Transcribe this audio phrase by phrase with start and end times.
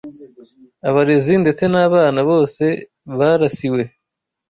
[0.87, 2.63] abarezi ndetse n’abana bose
[3.17, 3.81] barasiwe